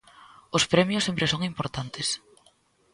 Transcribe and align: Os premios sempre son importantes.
Os 0.57 0.67
premios 0.73 1.05
sempre 1.07 1.25
son 1.31 1.41
importantes. 1.51 2.07